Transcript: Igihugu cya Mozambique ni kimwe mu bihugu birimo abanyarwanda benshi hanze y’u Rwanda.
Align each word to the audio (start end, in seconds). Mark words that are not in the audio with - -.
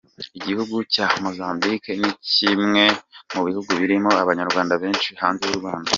Igihugu 0.37 0.75
cya 0.93 1.07
Mozambique 1.23 1.91
ni 2.01 2.11
kimwe 2.31 2.83
mu 3.33 3.41
bihugu 3.47 3.69
birimo 3.79 4.11
abanyarwanda 4.23 4.73
benshi 4.83 5.09
hanze 5.21 5.43
y’u 5.47 5.59
Rwanda. 5.61 5.89